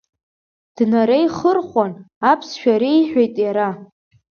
[0.75, 1.93] Днареихырхәан,
[2.31, 3.69] аԥсшәа реиҳәеит иара.